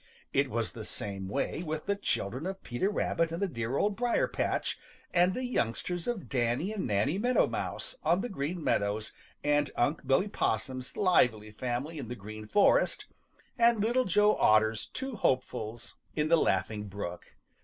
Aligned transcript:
It 0.33 0.49
was 0.49 0.71
the 0.71 0.83
same 0.83 1.29
way 1.29 1.61
with 1.61 1.85
the 1.85 1.95
children 1.95 2.47
of 2.47 2.63
Peter 2.63 2.89
Rabbit 2.89 3.31
in 3.31 3.39
the 3.39 3.47
dear 3.47 3.77
Old 3.77 3.95
Briar 3.95 4.27
patch 4.27 4.79
and 5.13 5.35
the 5.35 5.45
youngsters 5.45 6.07
of 6.07 6.27
Danny 6.27 6.73
and 6.73 6.87
Nanny 6.87 7.19
Meadow 7.19 7.45
Mouse 7.45 7.95
on 8.03 8.21
the 8.21 8.27
Green 8.27 8.63
Meadows 8.63 9.13
and 9.43 9.69
Une' 9.77 9.97
Billy 10.03 10.27
Possum's 10.27 10.97
lively 10.97 11.51
family 11.51 11.99
in 11.99 12.07
the 12.07 12.15
Green 12.15 12.47
Forest 12.47 13.05
and 13.59 13.79
little 13.79 14.05
Joe 14.05 14.35
Otter's 14.37 14.87
two 14.87 15.17
hopefuls 15.17 15.97
in 16.15 16.29
the 16.29 16.37
Laughing 16.37 16.87
Brook. 16.87 17.35